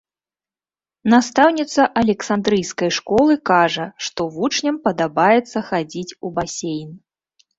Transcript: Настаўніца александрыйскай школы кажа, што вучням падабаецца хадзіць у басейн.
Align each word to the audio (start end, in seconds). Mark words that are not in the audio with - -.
Настаўніца 1.13 1.81
александрыйскай 2.01 2.89
школы 2.97 3.33
кажа, 3.51 3.85
што 4.05 4.21
вучням 4.37 4.75
падабаецца 4.87 5.57
хадзіць 5.69 6.17
у 6.29 6.33
басейн. 6.39 6.89